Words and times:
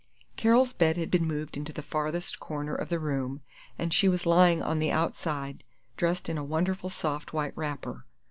Carol's 0.35 0.73
bed 0.73 0.97
had 0.97 1.11
been 1.11 1.27
moved 1.27 1.55
into 1.55 1.71
the 1.71 1.83
farthest 1.83 2.39
corner 2.39 2.73
of 2.73 2.89
the 2.89 2.97
room, 2.97 3.43
and 3.77 3.93
she 3.93 4.09
was 4.09 4.25
lying 4.25 4.59
on 4.59 4.79
the 4.79 4.91
outside, 4.91 5.63
dressed 5.95 6.27
in 6.27 6.39
a 6.39 6.43
wonderful 6.43 6.89
soft 6.89 7.33
white 7.33 7.53
wrapper. 7.55 8.07